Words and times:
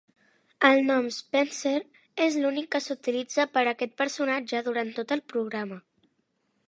El 0.69 0.79
nom 0.85 1.09
Spenser 1.17 1.73
es 2.27 2.37
l'únic 2.45 2.69
que 2.77 2.81
s'utilitza 2.85 3.45
per 3.59 3.67
aquest 3.73 3.93
personatge 4.03 4.63
durant 4.71 4.91
tot 5.01 5.15
el 5.19 5.23
programa. 5.35 5.79